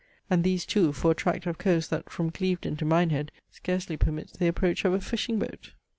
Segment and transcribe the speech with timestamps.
[0.31, 4.31] And these too for a tract of coast that, from Clevedon to Minehead, scarcely permits
[4.35, 5.73] the approach of a fishing boat!